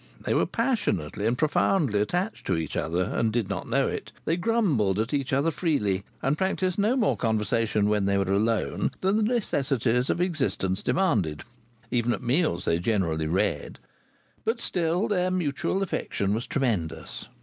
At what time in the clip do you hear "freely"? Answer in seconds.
5.51-6.03